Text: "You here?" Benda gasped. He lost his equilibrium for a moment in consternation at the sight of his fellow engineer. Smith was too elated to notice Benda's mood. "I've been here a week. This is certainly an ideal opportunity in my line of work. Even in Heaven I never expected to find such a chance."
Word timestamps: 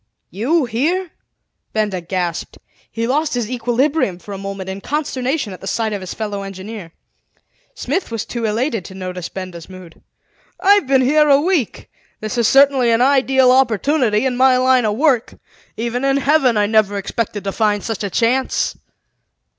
"You 0.31 0.65
here?" 0.65 1.11
Benda 1.73 2.01
gasped. 2.01 2.57
He 2.91 3.05
lost 3.05 3.35
his 3.35 3.51
equilibrium 3.51 4.17
for 4.17 4.33
a 4.33 4.37
moment 4.39 4.67
in 4.67 4.81
consternation 4.81 5.53
at 5.53 5.61
the 5.61 5.67
sight 5.67 5.93
of 5.93 6.01
his 6.01 6.15
fellow 6.15 6.41
engineer. 6.41 6.91
Smith 7.75 8.09
was 8.09 8.25
too 8.25 8.45
elated 8.45 8.83
to 8.85 8.95
notice 8.95 9.29
Benda's 9.29 9.69
mood. 9.69 10.01
"I've 10.59 10.87
been 10.87 11.01
here 11.03 11.29
a 11.29 11.39
week. 11.39 11.87
This 12.19 12.35
is 12.39 12.47
certainly 12.47 12.89
an 12.89 13.01
ideal 13.03 13.51
opportunity 13.51 14.25
in 14.25 14.35
my 14.37 14.57
line 14.57 14.85
of 14.85 14.95
work. 14.97 15.35
Even 15.77 16.03
in 16.03 16.17
Heaven 16.17 16.57
I 16.57 16.65
never 16.65 16.97
expected 16.97 17.43
to 17.43 17.51
find 17.51 17.83
such 17.83 18.03
a 18.03 18.09
chance." 18.09 18.75